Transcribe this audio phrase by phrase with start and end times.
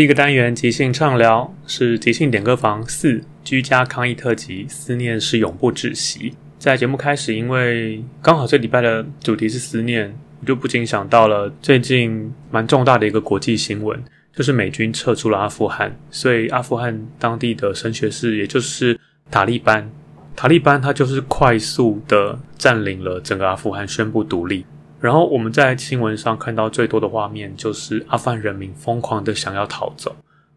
[0.00, 6.32] 第一个单元即兴畅聊是即兴点歌房四居家抗疫特辑，思念是永不止息。
[6.58, 14.02] 在节目开始，因为刚好这礼拜的主题是思念，我就不禁想到了最近蛮重大的一个国际新闻，
[14.34, 18.98] 就是美军撤出了阿富汗，所以阿富汗当地的神学士，也就是
[19.30, 19.86] 塔利班，
[20.34, 24.64] 塔利班他就是快速的占领了整个阿富汗，宣布独立。
[25.00, 30.14] 然后我们在新闻上看到最多的画面，就是阿富汗人民疯狂的想要逃走，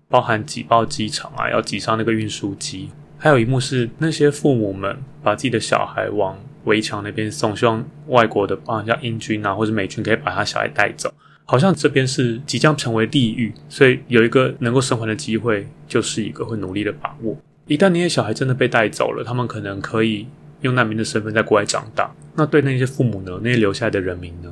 [0.10, 2.90] 包含挤爆机场啊，要挤上那个运输机。
[3.18, 11.14] 还有一幕是那些父母们把自己的小孩往围墙那边送，希望外国的，啊像英军啊或者美军可以把他小孩带走。
[11.46, 17.38] 好像这边是即将成为地狱，所以有一个能够生还的机会，就是一个会努力的把握。
[17.68, 20.28] 一旦那些小孩真的被带走了，他们可能可以。
[20.64, 23.40] 用难民的身份在国外长大，那对那些父母呢？
[23.44, 24.52] 那些留下来的人民呢？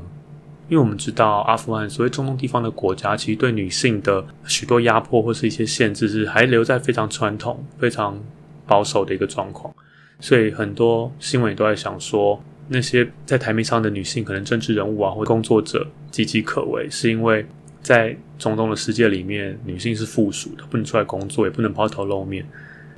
[0.70, 8.18] 因为我们知道，阿富汗所谓中东地方的国家，其实对女性的许多压迫或是一些限制，是还留在非常传统、非常
[8.66, 9.74] 保守的一个状况。
[10.20, 17.46] 所以很多新闻也都在想说，那些在台面上的女性，可能政治人物啊或工作者岌岌可危，是因为
[17.82, 22.46] 在中东的世界里面，女性是附属的，不能出来工作，也不能抛头露面。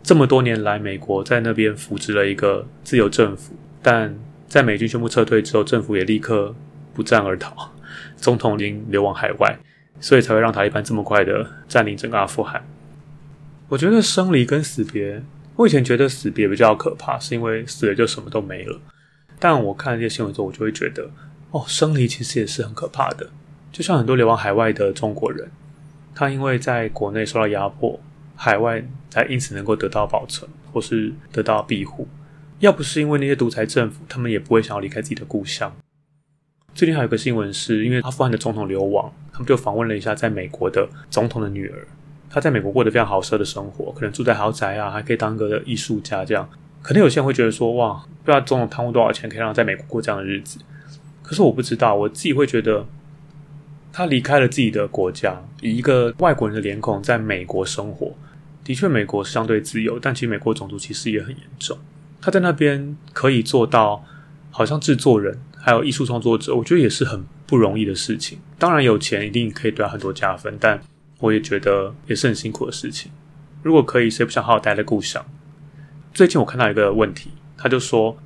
[0.04, 4.14] 这么多年来，美国在那边扶植了一个自由政府，但
[4.54, 6.54] 在美军宣布撤退之后，政府也立刻
[6.94, 7.72] 不战而逃，
[8.16, 9.58] 总统已经流亡海外，
[10.00, 12.64] 所以才会让塔利班这么快的占领整个阿富汗。
[13.68, 15.24] 我觉得生离跟死别，
[15.56, 18.80] 我以前觉得死别比较可怕，是因为死了就什么都没了。
[19.40, 21.10] 但我看这些新闻之后，我就会觉得，
[21.50, 23.28] 哦，生离其实也是很可怕的。
[23.72, 25.50] 就像很多流亡海外的中国人，
[26.14, 28.00] 他因为在国内受到压迫。
[28.36, 32.08] 海外才因此能够得到保存，或是得到庇护。
[32.60, 35.76] 要不是因为那些独裁政府，他们也不会想要离开自己的故乡。
[36.74, 41.88] 最近还有个新闻，是因为阿富汗的总统流亡，他们就访问了一下在美国的总统的女儿。
[42.30, 46.26] 她在美国过得非常豪奢的生活，可能住在豪宅啊，还可以当个艺术家。
[46.26, 46.50] 这样，
[46.82, 50.60] 可能有些人会觉得说：“哇，不知道总统贪污多少钱，可以让在美国过这样的日子。”
[51.22, 52.86] 可是我不知道，我自己会觉得。
[53.96, 58.12] 他离开了自己的国家，以一个外国人的脸孔在美国生活。
[58.64, 61.78] 的确，美国是相对自由，但其实美国种族歧视也很严重。
[62.24, 64.02] 他在那边可以做到，
[64.50, 68.40] 好像制作人还有艺术创作者，我觉得也是很不容易的事情。
[68.58, 70.80] 当然，有钱一定可以对他很多加分，但
[71.20, 73.12] 我也觉得也是很辛苦的事情。
[73.62, 75.26] 如果可以，谁不想好好待在故乡？
[76.14, 78.18] 最近我看到一个问题，他就说：“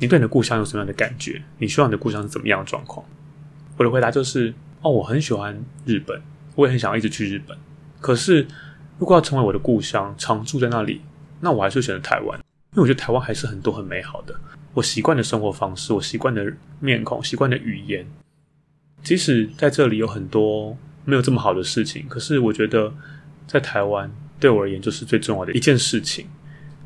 [0.00, 1.42] 你对你的故乡有什么样的感觉？
[1.58, 3.04] 你希望你的故乡是怎么样的状况？”
[3.76, 4.54] 我的回答就是。
[4.80, 6.20] 哦，我很喜欢日本，
[6.54, 7.56] 我也很想要一直去日本。
[8.02, 8.46] 可是，
[8.98, 11.00] 如果要成为我的故乡，常住在那里，
[11.40, 12.38] 那我还是选择台湾，
[12.74, 14.34] 因为我觉得台湾还是很多很美好的。
[14.72, 18.04] 我习惯的生活方式，我习惯的面孔，习惯的语言，
[19.02, 22.92] 即使在这里有很多没有这么好的事情，可是我觉得
[23.46, 24.10] 在台湾
[24.40, 26.26] 对我而言就是最重要的一件事情。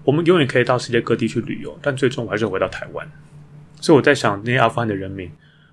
[0.04, 3.10] 我们永远可以到世界各地去旅游，但最终我还是回到台湾。
[3.80, 5.30] 所以我在想，那些阿富汗的人民，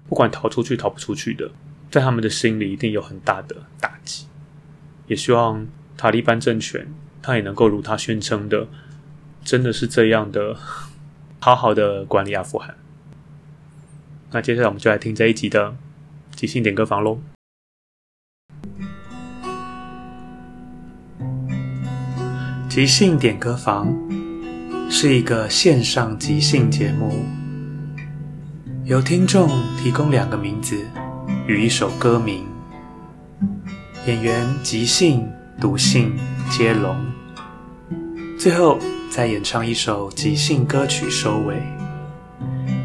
[0.08, 1.52] 不管逃出去逃不出去的。
[1.92, 4.28] 在他们的心里一定有很大的打击。
[5.08, 5.66] 也希望
[5.96, 6.86] 塔利班政权
[7.22, 8.68] 他也能够如他宣称的，
[9.46, 10.58] 真的是这样的，
[11.40, 12.76] 好好的管理阿富汗。
[14.32, 15.76] 那接下来我们就来听这一集的
[16.36, 17.20] 即兴点歌房喽。
[22.68, 23.88] 即兴点歌房
[24.90, 27.24] 是一个线上即兴节目，
[28.84, 30.76] 由听众提供两个名字
[31.48, 32.46] 与一首歌名，
[34.08, 35.32] 演员即兴、
[35.62, 36.18] 读信
[36.50, 36.98] 接龙，
[38.38, 38.78] 最后
[39.16, 41.56] 再演唱一首即兴歌曲收尾。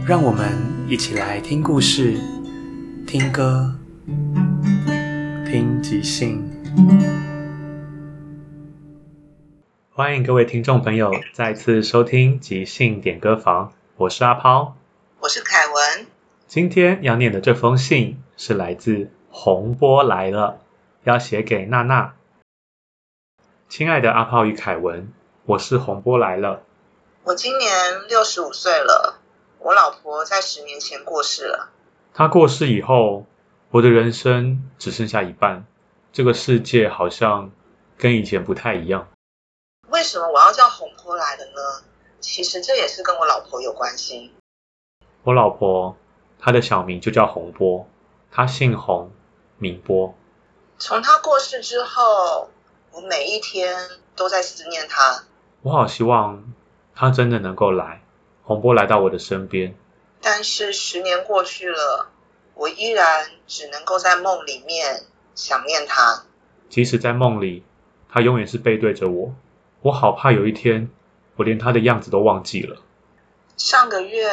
[0.07, 0.49] 让我们
[0.87, 2.21] 一起来听故事、
[3.05, 3.75] 听歌、
[5.45, 6.49] 听即兴。
[9.91, 14.77] 欢迎各位听众朋友再次收听即兴点歌房，我是阿抛，
[15.19, 16.07] 我是凯文。
[16.47, 20.61] 今天要念的这封信是来自洪波来了，
[21.03, 22.15] 要写给娜娜。
[23.69, 25.09] 亲爱的阿炮与凯文，
[25.51, 26.63] 我是洪波来了。
[27.25, 29.19] 我今年六十五岁了，
[29.59, 31.71] 我老婆在十年前过世了。
[32.15, 33.27] 她过世以后，
[33.73, 35.67] 我的人生只剩下一半，
[36.13, 37.51] 这个世界好像
[37.99, 39.09] 跟以前不太一样。
[39.89, 41.83] 为什么我要叫洪波来的呢？
[42.21, 44.33] 其实这也是跟我老婆有关系。
[45.25, 45.97] 我老婆
[46.39, 47.89] 她的小名就叫洪波，
[48.31, 49.11] 她姓洪，
[49.59, 50.15] 名波。
[50.79, 52.51] 从她过世之后，
[52.93, 55.25] 我每一天都在思念她。
[55.63, 56.55] 我好希望
[56.95, 58.03] 他真的能够来，
[58.45, 59.75] 洪波来到我的身边。
[60.23, 62.11] 但是十年过去了，
[62.55, 65.05] 我依然只能够在梦里面
[65.35, 66.25] 想念他。
[66.69, 67.63] 即使在梦里，
[68.09, 69.35] 他永远是背对着我。
[69.83, 70.91] 我好怕有一天，
[71.37, 72.81] 我连他的样子都忘记了。
[73.57, 74.31] 上个月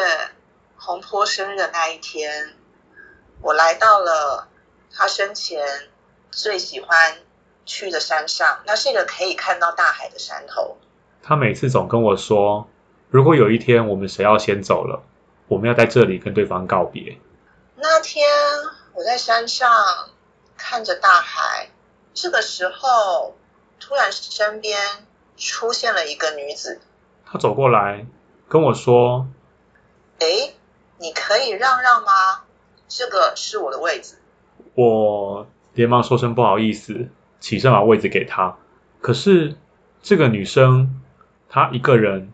[0.77, 2.53] 洪波生日的那一天，
[3.41, 4.47] 我来到了
[4.94, 5.89] 他生前
[6.31, 7.18] 最喜欢
[7.65, 10.77] 去的山上，那是一个可以看到大海的山头。
[11.22, 12.68] 他每次总跟我说，
[13.10, 15.04] 如果有一天我们谁要先走了，
[15.48, 17.18] 我们要在这里跟对方告别。
[17.75, 18.25] 那天
[18.94, 19.69] 我在山上
[20.56, 21.69] 看着大海，
[22.14, 23.36] 这个时候
[23.80, 24.78] 突然身边。
[25.40, 26.81] 出现了一个女子，
[27.24, 28.08] 她走过来
[28.50, 29.28] 跟我说
[30.18, 30.25] ：“哎，
[30.98, 32.42] 你可以让让吗？
[32.88, 34.16] 这个是我的位置。”
[34.74, 37.10] 我连忙说声不好意思，
[37.40, 38.58] 起身把位置给她。
[39.00, 39.56] 可是
[40.02, 40.96] 这个女生
[41.49, 42.33] 她一个人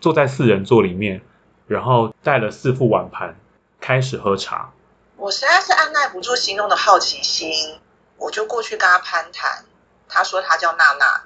[0.00, 1.22] 坐在四人座里面，
[1.66, 3.36] 然后带了四副碗盘
[3.80, 4.72] 开始喝茶。
[5.16, 7.52] 我实在是按耐不住心中的好奇心，
[8.16, 9.64] 我就过去跟他攀谈。
[10.08, 11.22] 他说他叫娜娜。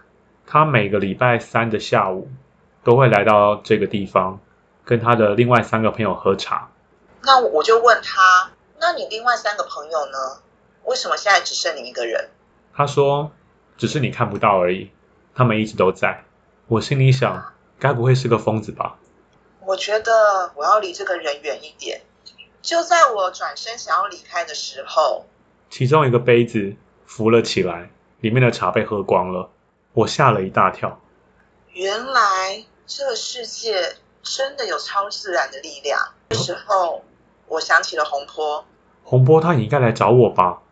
[0.46, 2.30] 他每个礼拜三的下午
[2.84, 4.38] 都会来到这个地方，
[4.84, 6.70] 跟他的另外三个朋友喝茶。
[7.22, 10.42] 那我就问他：“那你另外三个朋友呢？
[10.84, 12.28] 为什么现在只剩你一个人？”
[12.76, 13.32] 他说
[13.78, 14.92] ：“只是你看不到而已，
[15.34, 16.22] 他们一直都在。”
[16.68, 18.98] 我心里想：“该不会是个疯子吧？”
[19.64, 22.02] 我觉得我要离这个人远一点。
[22.60, 25.26] 就在我转身想要离开的时候，
[25.70, 26.74] 其中一个杯子
[27.04, 27.90] 浮了起来，
[28.20, 29.50] 里面的茶被喝光了。
[29.92, 31.00] 我吓了一大跳，
[31.72, 36.00] 原来这个世界真的有超自然的力量。
[36.30, 37.04] 这时候，
[37.46, 38.64] 我想起了洪波。
[39.04, 40.62] 洪波他应该来找我吧？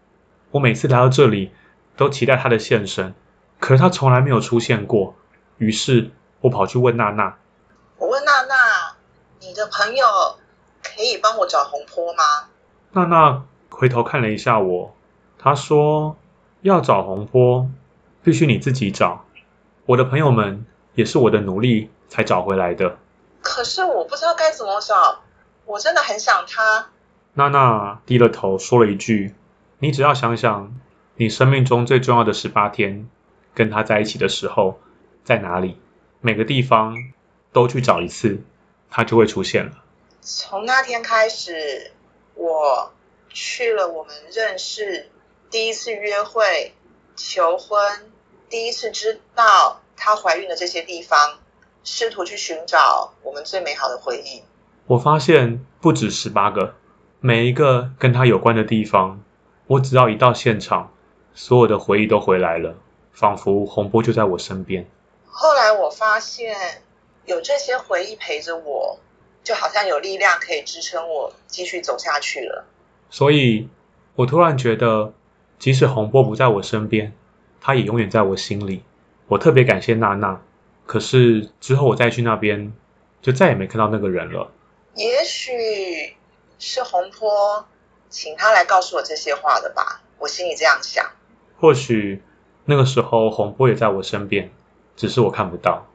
[0.51, 1.53] 我每次来到这里，
[1.97, 3.15] 都期待他的现身，
[3.61, 5.15] 可是他从来没有出现过。
[5.59, 7.37] 于是我跑去问娜娜。
[7.99, 8.97] 我问娜娜
[9.41, 10.07] ：“你的朋友
[10.83, 12.23] 可以帮我找红坡吗？”
[12.93, 14.95] 娜娜回头看了一下我，
[15.39, 16.17] 她说
[16.63, 17.69] ：“要找红坡。”
[18.25, 19.27] 必须你自己找，
[19.85, 22.97] 我的朋友们也是我的努力才找回来的。
[23.43, 25.21] 可是我不知道该怎么找，
[25.67, 26.87] 我真的很想他。
[27.35, 29.35] 娜娜低了头说了一句
[29.79, 30.75] ：“你只要想想，
[31.17, 33.11] 你生命中最重要的十八天，
[33.53, 34.81] 跟他在一起的时候
[35.25, 35.79] 在哪里？
[36.21, 36.97] 每个地方
[37.53, 38.41] 都去找一次，
[38.91, 39.73] 它就会出现了。”
[40.21, 41.93] 从那天开始，
[42.35, 42.93] 我
[43.29, 45.11] 去了我们认识
[45.51, 46.75] 第一次约会、
[47.17, 47.79] 求婚。
[48.49, 51.19] 第一次知道她怀孕的这些地方，
[51.83, 54.43] 试图去寻找我们最美好的回忆。
[54.87, 56.75] 我发现不止十八个，
[57.21, 59.23] 每一个跟她有关的地方，
[59.67, 60.93] 我只要一到现场，
[61.35, 62.77] 所有的回忆都回来了，
[63.13, 64.87] 仿佛洪波就在我身边。
[65.37, 66.57] 后来我发现，
[67.27, 69.01] 有这些回忆陪着我，
[69.43, 72.65] 就好像有力量可以支撑我继续走下去了。
[73.11, 73.69] 所以，
[74.15, 75.13] 我突然觉得，
[75.59, 77.13] 即使洪波不在我身边。
[77.61, 78.85] 他也永远在我心里，
[79.27, 80.41] 我特别感谢娜娜。
[80.87, 82.73] 可是之后我再去那边，
[83.21, 84.53] 就再也没看到那个人了。
[84.95, 86.15] 也许
[86.59, 87.67] 是洪波
[88.09, 91.11] 请他来告诉我这些话的吧，我心里这样想。
[91.59, 92.23] 或许
[92.67, 94.53] 那个时候洪波也在我身边，
[94.97, 95.87] 只是我看不到。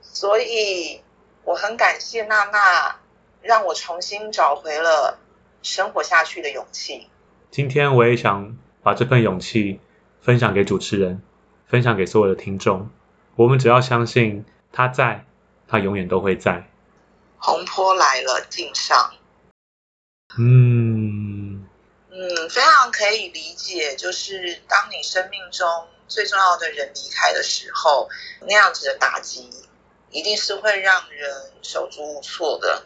[0.00, 1.00] 所以
[1.44, 2.96] 我很感谢娜娜，
[3.42, 5.18] 让我重新找回了
[5.62, 7.08] 生活下去的勇气。
[7.50, 9.80] 今天我也想把这份勇气
[10.20, 11.22] 分享给主持人，
[11.66, 12.90] 分享给所有的听众。
[13.36, 15.24] 我们只要相信他在，
[15.66, 16.68] 他永远都会在。
[17.38, 19.12] 洪波来了，敬上。
[20.38, 21.66] 嗯
[22.10, 25.66] 嗯，非常可以理解，就是当你生命中
[26.08, 28.08] 最重要的人离开的时候，
[28.40, 29.50] 那样子的打击，
[30.10, 31.30] 一定是会让人
[31.62, 32.82] 手足无措的。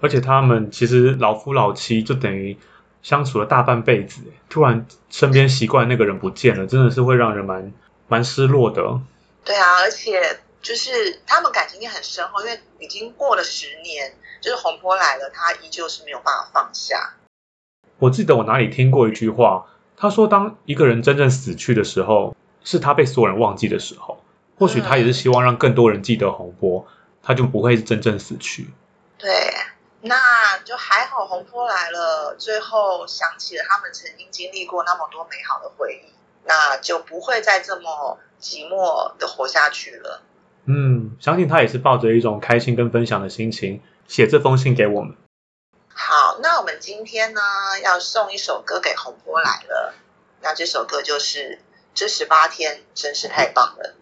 [0.00, 2.58] 而且他们其实老夫老妻，就等于
[3.02, 7.72] 相处了大半辈子，突然身边习惯那个人不见了，真的是会让人蛮
[8.08, 9.00] 蛮失落的。
[9.44, 17.14] 对啊，而且就是他们感情也很深厚，因为已经过了十年，就是洪波来了，他依旧是没有办法放下。
[17.98, 19.66] 我记得我哪里听过一句话，
[19.96, 24.20] 他说：“当一个人真正死去的时候，是他被所有人忘记的时候。
[24.58, 26.86] 或许他也是希望让更多人记得洪波，
[27.22, 28.70] 他就不会真正死去。”
[29.18, 29.52] 对，
[30.00, 36.12] 那就还好，洪波来了，最后想起了他们曾经经历过那么多美好的回忆，
[36.44, 40.22] 那就不会再这么寂寞的活下去了。
[40.66, 45.16] 嗯，相信他也是抱着一种开心跟分享的心情写这封信给我们。
[45.92, 47.40] 好，那我们今天呢
[47.82, 49.94] 要送一首歌给洪波来了，
[50.42, 51.38] 那这首歌就是
[51.94, 53.94] 《这十八天真是太棒了》。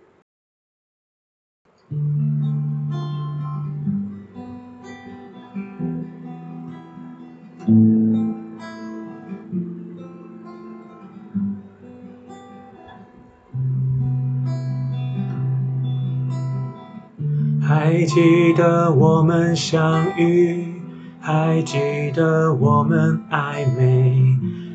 [17.62, 20.80] 还记得我们相遇，
[21.20, 24.31] 还记得我们暧昧，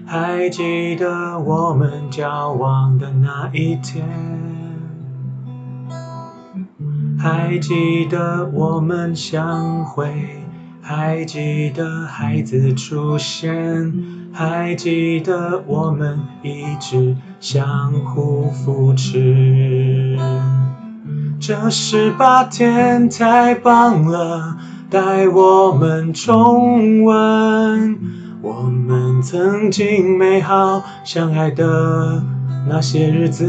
[0.09, 4.07] 还记得我们交往的那一天，
[7.19, 10.07] 还记得我们相会，
[10.81, 13.93] 还记得孩子出现，
[14.31, 20.17] 还记得我们一直相互扶持。
[21.37, 24.57] 这十八天太棒了，
[24.89, 27.99] 带我们重温
[28.47, 32.23] 我们曾经美好相爱的
[32.69, 33.45] 那些日子。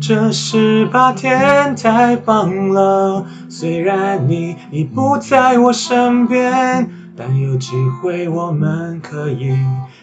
[0.00, 9.54] 这十八天太棒了，虽然你已不在我身边，但有机会我们可以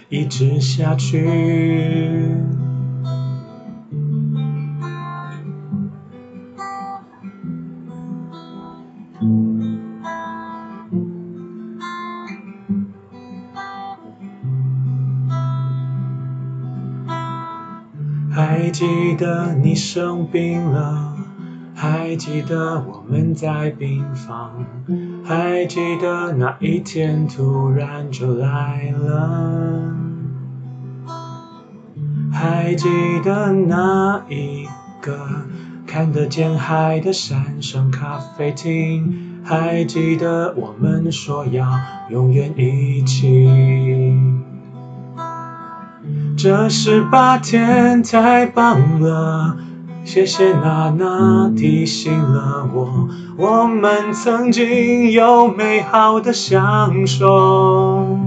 [0.09, 1.27] 一直下去。
[18.63, 21.17] 还记得你生病了，
[21.75, 24.65] 还记得我们在病房，
[25.21, 29.93] 还记得那一天突然就来了，
[32.31, 32.87] 还记
[33.21, 34.65] 得那一
[35.01, 35.19] 个
[35.85, 41.67] 看得见海的山上咖啡厅，还记得我们说要
[42.09, 43.49] 永远一起。
[46.43, 49.55] 这十八天太棒了，
[50.03, 53.07] 谢谢娜娜提醒了我，
[53.37, 58.19] 我们曾经有美好的相守。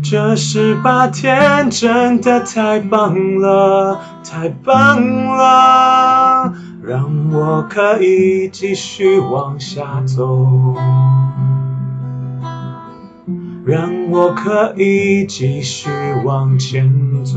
[0.00, 6.52] 这十八天真的太棒了，太棒了，
[6.84, 10.76] 让我可以继续往下走。
[13.64, 15.88] 让我可以继续
[16.24, 17.32] 往前走。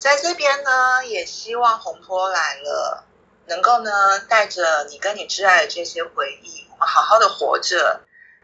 [0.00, 3.04] 在这边呢，也希望洪波来了，
[3.46, 8.00] 能够呢带着你跟你挚爱的这些回忆，我们好好的活着。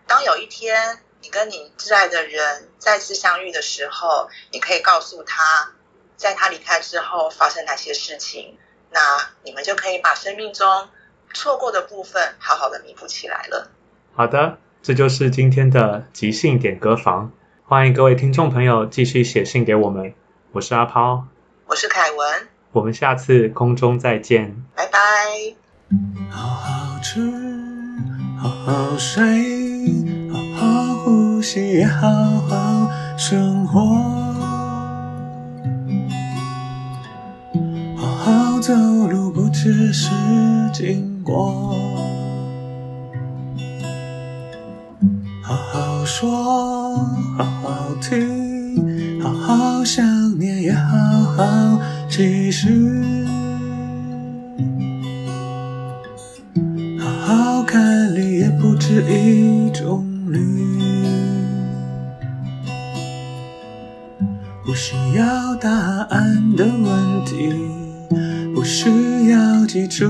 [0.06, 5.72] 当有一天你跟你挚爱的人再次相遇的时候，你可以告诉他。
[6.16, 8.56] 在他离开之后发生哪些事情，
[8.90, 9.00] 那
[9.42, 10.88] 你们就可以把生命中
[11.32, 13.70] 错过的部分好好的弥补起来了。
[14.14, 17.32] 好的，这就是今天的即兴点歌房，
[17.64, 20.14] 欢迎各位听众朋友继续写信给我们。
[20.52, 21.24] 我是阿抛，
[21.66, 24.98] 我是凯文，我们下次空中再见，拜拜。
[26.30, 27.20] 好好吃，
[28.38, 29.22] 好好睡，
[30.30, 32.08] 好好呼吸，好
[32.48, 34.31] 好生活。
[38.62, 38.72] 走
[39.08, 40.08] 路不只是
[40.72, 41.74] 经过，
[45.42, 46.94] 好好说，
[47.36, 50.06] 好好听，好好想
[50.38, 50.96] 念，也好
[51.36, 52.68] 好继续。
[57.00, 60.38] 好好看你也不止一种绿。
[64.64, 67.50] 不需要答案的问题。
[68.62, 68.88] 不需
[69.28, 70.06] 要记住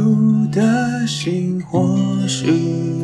[0.52, 1.88] 的心，或
[2.28, 3.02] 许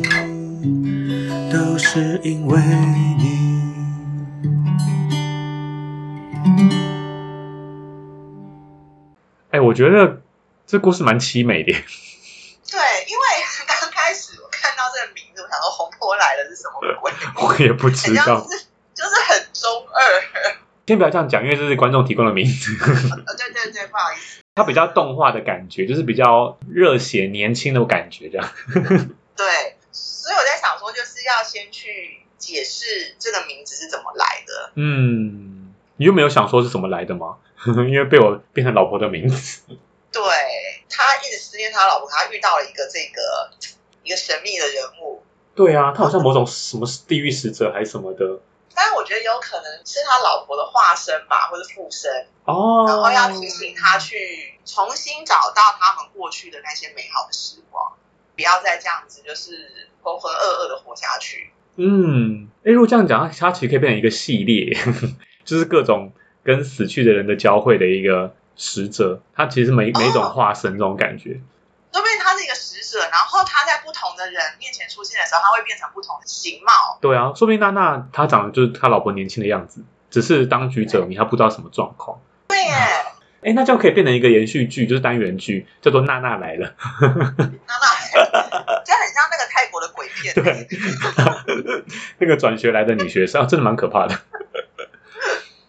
[1.51, 2.61] 都是因为
[3.17, 3.39] 你。
[9.49, 10.21] 哎，我觉得
[10.67, 11.71] 这故事蛮凄美的。
[11.71, 11.81] 对，
[13.07, 13.23] 因为
[13.65, 17.11] 刚开始我看到这个名字，我想说红坡来了是什么鬼？
[17.43, 19.99] 我也不知道，就是就是很中二。
[20.85, 22.77] 先不要这样讲，因为这是观众提供的名字。
[22.79, 22.85] 呃，
[23.33, 24.43] 对对对，不好意思。
[24.59, 28.45] 它比较动画的感觉，就是比较热血、年轻的感觉，这样。
[28.75, 34.71] 对，所以我在想说，就是要先去解释这个名字是怎么来的。
[34.75, 37.37] 嗯，你有没有想说是怎么来的吗？
[37.87, 39.61] 因为被我变成老婆的名字。
[40.11, 40.21] 对
[40.89, 43.49] 他一直思念他老婆，他遇到了一个这个
[44.03, 45.23] 一个神秘的人物，
[45.55, 48.39] 对啊，他好像某种什么地狱使者还是什么的。
[48.79, 52.09] 但是我觉得有可能是他老婆的化身吧，或者附身，
[52.45, 52.85] 哦。
[52.87, 57.91] 然后要提醒他去重新找到他们过去的那些美好的时光，
[58.37, 59.67] 不要再这样子就是
[60.01, 61.51] 浑浑噩噩的活下去。
[61.75, 64.77] 嗯，哎，如果这样讲，它其实可以变成一个系列，
[65.43, 69.21] 就是各种跟死去的人的交汇的一个使者。
[69.35, 71.41] 他其实每每种化身这种感觉。
[72.97, 76.97] 然后他在不同的人面前出现的时候，他会变成不同的形貌。
[77.01, 82.19] 对啊，说不定娜娜她长得就是他老婆年轻的样子，只是当局者迷，他不知道什么状况。
[82.47, 82.73] 对耶，
[83.43, 86.67] 哎，那这样可以变成一个延续剧，就是单元剧，叫做《娜娜来了》。
[87.01, 90.33] 娜娜，这很像那个泰国的鬼片。
[90.33, 90.67] 对，
[92.17, 94.15] 那个转学来的女学生，啊、真的蛮可怕的。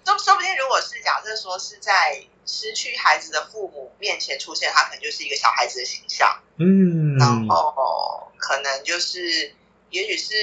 [0.05, 9.53] 说说不定，如果是假设说是在失去孩子的父母面前出现，他可能就是一个小孩子的形象，嗯，然后可能就是，
[9.88, 10.35] 也许是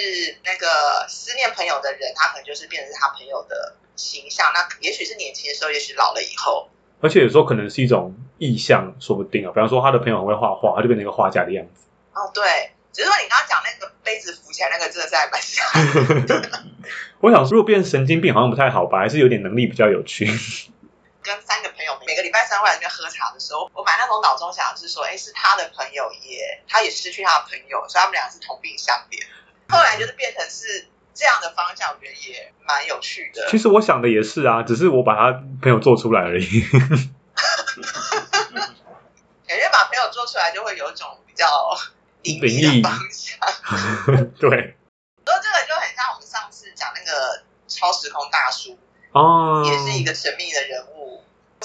[0.43, 4.47] 那个思念朋友的人，他可能就是变成是他朋友的形象。
[4.51, 6.69] 那也许是年轻的时候，也许老了以后，
[7.01, 9.51] 而且有时候可能是一种意向，说不定啊。
[9.53, 11.85] 比方说，他的朋友很会画画，他就变成一个画家的样子。
[12.13, 16.49] 哦，对，只是说你刚刚讲那个杯子浮起来那个，真的是还蛮像的。
[17.21, 20.25] 我想，如果变成神经病好像不太好吧，还是有点能力比较有趣。
[21.21, 21.69] 跟三个
[22.07, 29.21] 每个礼拜三会来这边喝茶的时候，我买那种脑中想的是说，哎，是他的朋友也，他也失去他的朋友，所以他们俩是同病相怜。
[29.67, 33.49] 后来就是变成是这样的方向，我觉得也蛮有趣的。
[33.51, 36.61] 其实我想的也是啊，只是我把他朋友做出来而已。
[39.45, 41.45] 感觉把朋友做出来，就会有一种比较
[42.21, 43.37] 灵灵异异的方向。
[44.39, 44.49] 对，
[45.25, 48.79] 说这个就很像我们上次讲那个超时空大叔，
[49.11, 50.96] 哦，也是一个神秘的人物。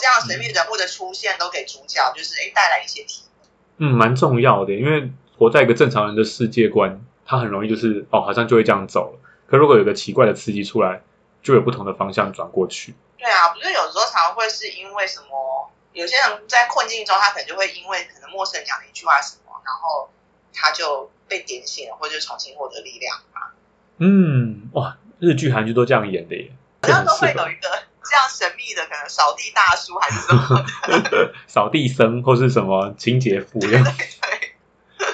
[0.02, 3.46] 这样神秘人物的出现，都给主角就是哎带来一些体悟。
[3.78, 9.20] 嗯，蛮重要的，因为活在一个正常人的世界观，他很容易就是哦，好像就会这样走了。
[9.46, 11.02] 可如果有个奇怪的刺激出来，
[11.40, 12.94] 就有不同的方向转过去。
[13.16, 15.70] 对啊，不是有时候常会是因为什么？
[15.92, 20.08] 有些人在困境中，他可能就会因为可能陌生人讲的一句话什么，然后
[20.54, 23.52] 他就被点醒了，或者重新获得力量嘛。
[23.98, 30.64] 嗯，哇，日剧、韩剧都这样演的耶，好像都会有一个这样神秘的，可能扫地大叔还是什么
[31.10, 31.34] 的。
[31.48, 33.84] 扫地僧或是什么清洁妇这样。
[33.84, 35.06] 对，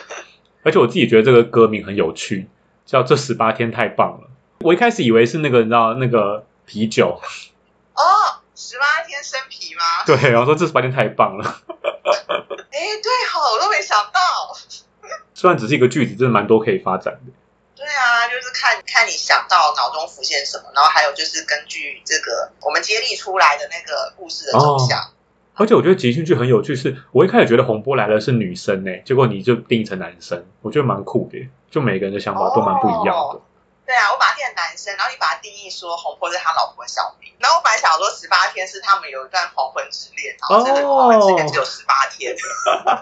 [0.62, 2.48] 而且我自己觉得这个歌名很有趣，
[2.84, 4.26] 叫《这十八天太棒了》。
[4.60, 7.20] 我一开始以为是那个你知道那个啤酒，
[7.94, 8.02] 哦，
[8.54, 9.82] 十八天生皮吗？
[10.06, 11.44] 对，然后说这十八天太棒了。
[11.44, 14.20] 哎，对好，我都没想到。
[15.34, 17.32] 虽然只是一个句子，真的蛮多可以发展的。
[17.98, 25.10] 对啊，就是看看你想到脑中浮现什么，然后还有就是根据这个我们接力出来的那个故事的走向。
[25.56, 33.12] 而且我觉得即兴剧很有趣是，我一开始觉得洪波来了是女生呢，结果你就定义成男生，我觉得蛮酷的，就每个人的想法都蛮不一样的。
[33.12, 33.42] 哦
[33.88, 42.36] 对啊，我把它定成男生，然后你把它定义说洪波是他老婆的小名，然后我本来想说十八天是他们有一段黄昏之恋，然后这个黄昏之恋只有十八天。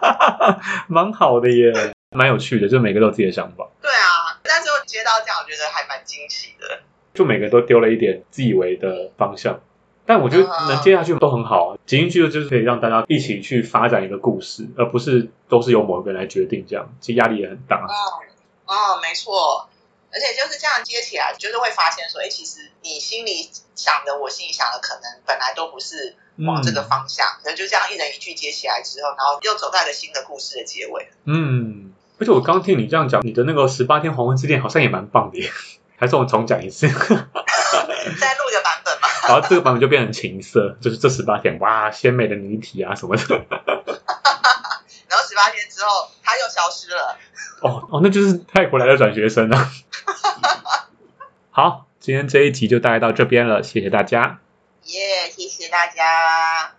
[0.86, 6.80] 蛮好的耶，蛮有趣的，就每个都有自己的想法，对啊，但是我接到这样，我觉得还蛮惊喜的。
[7.14, 9.60] 就每个都丢了一点自以为的方向。
[10.04, 17.76] 但我觉得能接下去都很好，即兴剧就是可以让大家一起去发展一个故事，而不是都是由某个人来决定这样，其实压力也很大。
[17.76, 17.94] 嗯
[18.66, 19.68] 嗯，没错。
[20.12, 26.14] 而且就是这样接起来，就是会发现说，哎，其实你心里想的，我心里想的，可能本来都不是
[26.46, 31.08] 往这个方向，可能就这样一人一句接起来之后，然后又走到一个新的故事的结尾。
[31.24, 35.50] 嗯，而且我刚听你这样讲，你的那个十八天黄昏之恋好像也蛮棒的耶。
[35.98, 36.86] 还是我们重讲一次？
[36.88, 39.08] 再录一个版本嘛。
[39.28, 43.22] 然后这个版本就变成情色，就是这十八天，哇，鲜美的女体啊什么的。
[45.08, 47.16] 然后十八天之后，他又消失了。
[47.62, 49.70] 哦哦，那就是泰国来的转学生啊。
[51.50, 54.40] 好，今天这一集就大概到这边了，谢谢大家。
[54.84, 56.74] 耶，谢谢大家。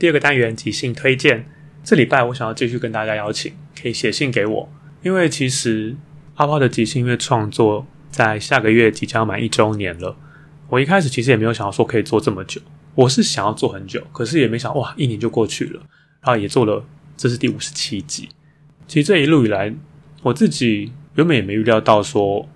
[0.00, 1.44] 第二个单元即兴推荐，
[1.84, 5.94] 这礼拜我想要继续跟大家邀请，可以写信给我，因为其实
[6.36, 10.16] 阿抛的即兴音乐创作在下个月即将满一周年了。
[10.70, 12.62] 我一开始其实也没有想到说可以做这么久，
[12.94, 15.82] 我是想要做很久，可是也没想哇，一年就过去了，
[16.22, 16.82] 然后也做了，
[17.14, 18.30] 这是第五十七集。
[18.88, 19.70] 其实这一路以来，
[20.22, 22.48] 我自己原本也没预料到说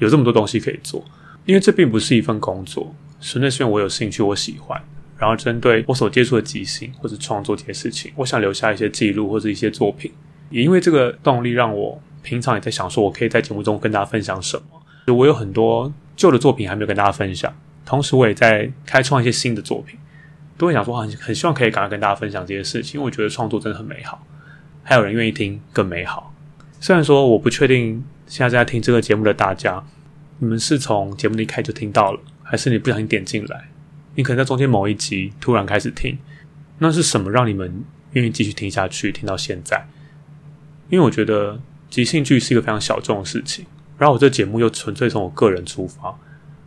[0.00, 1.04] 有这么多东西可以做，
[1.46, 4.82] 因为这并不是一份工作，纯粹是因为我有兴趣，我喜欢。
[5.18, 10.10] 然后针对我所接触的即兴或者创作这些事情，我想留下一些记录或者一些作品。
[10.50, 15.12] 也因为这个动力，让我平常也在想说，我可以在节目中跟大家分享什么。
[15.12, 17.54] 我有很多旧的作品还没有跟大家分享，
[17.84, 19.98] 同时我也在开创一些新的作品，
[20.56, 24.24] 都会想说很很希望可以赶快跟大家分享这些事情，因为我觉得创作真的很美好，
[24.82, 26.34] 还有人愿意听更美好。
[26.80, 29.82] 虽然说我不确定现在在听这个节目的大家，
[30.38, 33.68] 你们是从节目的一开始就听到了，还是你不小心点进来？
[34.18, 36.18] 你可能在中间某一集突然开始听，
[36.78, 39.86] 那是什么让你们愿意继续听下去，听到现在？
[40.90, 43.64] 因为我觉得即兴剧是一个非常小众的事情，
[43.96, 46.18] 然后我这节目又纯粹从我个人出发，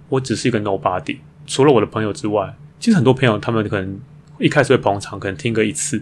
[0.07, 3.99] 我只是一个 nobody，除了我的朋友之外，其实很多朋友他们可能
[4.39, 6.01] 一开始会捧场，可能听个一次，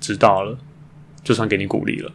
[0.00, 0.58] 知道了，
[1.22, 2.10] 就算给你鼓励了，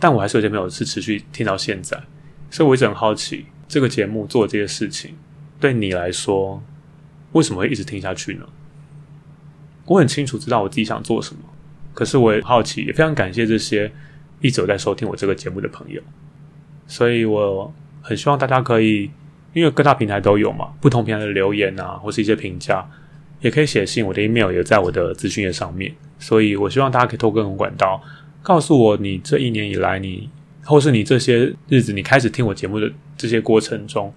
[0.00, 2.02] 但我还是有些朋友是持续听到现在，
[2.50, 5.14] 所以我一直很好奇，这个节目做这些事情
[5.60, 6.60] 对你来说。
[7.36, 8.46] 为什么会一直听下去呢？
[9.84, 11.42] 我很清楚知道我自己想做什么，
[11.92, 13.92] 可是我也好奇，也非常感谢这些
[14.40, 16.00] 一直有在收听我这个节目的朋友。
[16.86, 19.10] 所以我很希望大家可以，
[19.52, 22.88] 因为各大平台都有嘛，不同平台的留言啊，或是一些评价，
[23.40, 25.94] 也可以写信，我的 email 也在我的资讯页上面。
[26.18, 28.02] 所以我希望大家可以透过各种管道，
[28.42, 30.30] 告诉我你这一年以来，你
[30.64, 34.12] 或是你这些日子，你开始听我节目的这些过程中，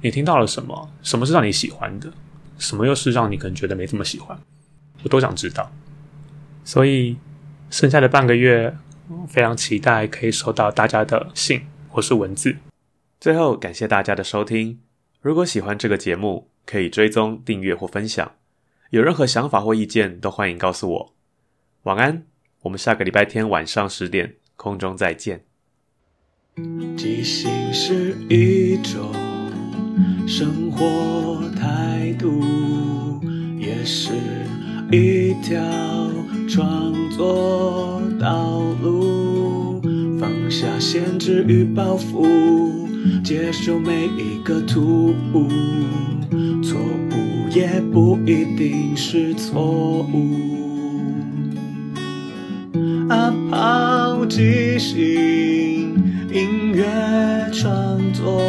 [0.00, 0.90] 你听到了什么？
[1.02, 2.10] 什么是让你喜欢的？
[2.60, 4.38] 什么又是让你可能觉得没这么喜欢？
[5.02, 5.72] 我都想知道。
[6.62, 7.16] 所以
[7.70, 8.76] 剩下的半个月，
[9.26, 12.56] 非常期待可以收到大家的信或是文字。
[13.18, 14.78] 最后，感谢大家的收听。
[15.20, 18.32] 如果喜欢这个节目，可以追踪、订阅或分享。
[18.90, 21.14] 有任何想法或意见，都欢迎告诉我。
[21.84, 22.24] 晚安，
[22.62, 25.44] 我们下个礼拜天晚上十点空中再见。
[26.96, 29.12] 即兴是一种
[30.26, 32.42] 生活态度，
[33.58, 34.12] 也是
[34.90, 35.60] 一条
[36.48, 39.80] 创作道路。
[40.18, 42.26] 放下限制与包袱，
[43.24, 45.48] 接受每一个突兀，
[46.62, 50.36] 错误也不一定是错误。
[53.08, 54.98] 阿抛即兴
[56.30, 56.84] 音乐
[57.52, 58.42] 创作，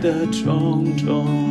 [0.00, 1.49] 的种种。